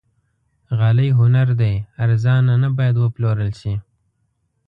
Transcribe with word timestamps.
غالۍ 0.77 1.09
هنر 1.19 1.47
دی، 1.59 1.73
ارزانه 2.03 2.53
نه 2.63 2.69
باید 2.77 2.95
وپلورل 2.99 3.51
شي. 3.61 3.73